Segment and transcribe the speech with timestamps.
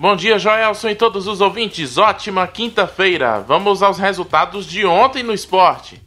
[0.00, 1.98] Bom dia, Joelson e todos os ouvintes.
[1.98, 3.44] Ótima quinta-feira.
[3.46, 6.00] Vamos aos resultados de ontem no esporte.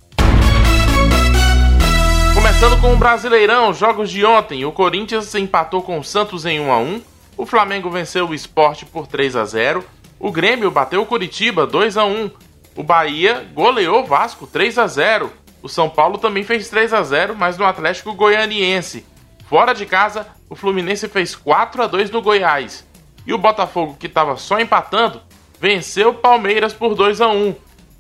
[2.34, 4.66] Começando com o Brasileirão, jogos de ontem.
[4.66, 7.02] O Corinthians empatou com o Santos em 1 a 1.
[7.38, 9.86] O Flamengo venceu o Esporte por 3 a 0.
[10.20, 12.32] O Grêmio bateu o Curitiba 2 a 1.
[12.76, 15.32] O Bahia goleou o Vasco 3 a 0.
[15.62, 19.06] O São Paulo também fez 3 a 0, mas no Atlético Goianiense.
[19.48, 22.92] Fora de casa, o Fluminense fez 4 a 2 no Goiás.
[23.26, 25.22] E o Botafogo, que estava só empatando,
[25.60, 27.56] venceu o Palmeiras por 2 a 1.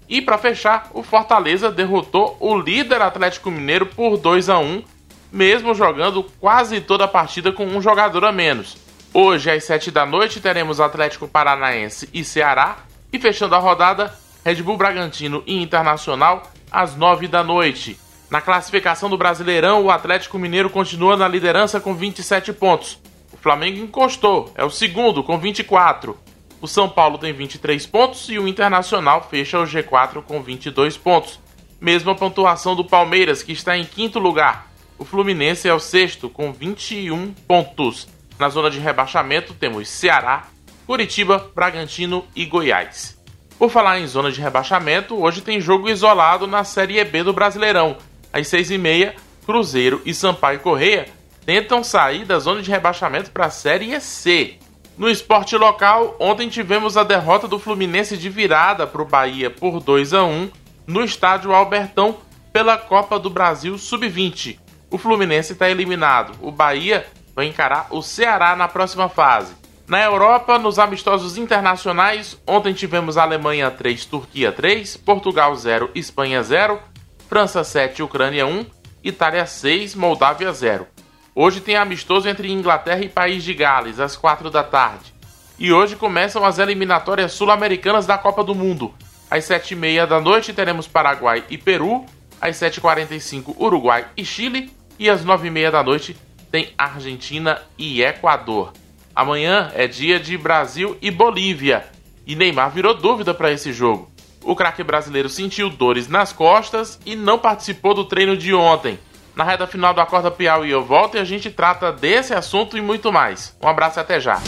[0.09, 4.83] E para fechar, o Fortaleza derrotou o líder Atlético Mineiro por 2 a 1,
[5.31, 8.77] mesmo jogando quase toda a partida com um jogador a menos.
[9.13, 12.77] Hoje, às 7 da noite, teremos Atlético Paranaense e Ceará.
[13.11, 17.99] E fechando a rodada, Red Bull Bragantino e Internacional às 9 da noite.
[18.29, 22.99] Na classificação do Brasileirão, o Atlético Mineiro continua na liderança com 27 pontos.
[23.37, 26.17] Flamengo encostou, é o segundo com 24.
[26.61, 31.39] O São Paulo tem 23 pontos e o Internacional fecha o G4 com 22 pontos.
[31.81, 34.71] Mesma pontuação do Palmeiras, que está em quinto lugar.
[34.97, 38.07] O Fluminense é o sexto com 21 pontos.
[38.39, 40.47] Na zona de rebaixamento temos Ceará,
[40.85, 43.17] Curitiba, Bragantino e Goiás.
[43.59, 47.97] Por falar em zona de rebaixamento, hoje tem jogo isolado na Série B do Brasileirão.
[48.31, 49.13] Às 6h30,
[49.45, 51.07] Cruzeiro e Sampaio Correia
[51.45, 54.57] tentam sair da zona de rebaixamento para a Série C.
[54.97, 59.79] No esporte local, ontem tivemos a derrota do Fluminense de virada para o Bahia por
[59.79, 60.51] 2 a 1
[60.85, 62.17] no estádio Albertão
[62.51, 64.59] pela Copa do Brasil Sub-20.
[64.91, 66.37] O Fluminense está eliminado.
[66.41, 69.55] O Bahia vai encarar o Ceará na próxima fase.
[69.87, 76.79] Na Europa, nos amistosos internacionais, ontem tivemos Alemanha 3, Turquia 3, Portugal 0, Espanha 0,
[77.27, 78.65] França 7, Ucrânia 1,
[79.03, 80.92] Itália 6, Moldávia 0.
[81.35, 85.11] Hoje tem amistoso entre Inglaterra e País de Gales, às 4 da tarde.
[85.57, 88.93] E hoje começam as eliminatórias sul-americanas da Copa do Mundo.
[89.31, 92.05] Às 7h30 da noite teremos Paraguai e Peru,
[92.39, 96.15] às 7h45 Uruguai e Chile, e às 9h30 da noite
[96.51, 98.71] tem Argentina e Equador.
[99.15, 101.83] Amanhã é dia de Brasil e Bolívia,
[102.27, 104.11] e Neymar virou dúvida para esse jogo.
[104.43, 108.99] O craque brasileiro sentiu dores nas costas e não participou do treino de ontem.
[109.35, 112.81] Na reta final do Acorda Piauí eu volto e a gente trata desse assunto e
[112.81, 113.55] muito mais.
[113.61, 114.39] Um abraço e até já.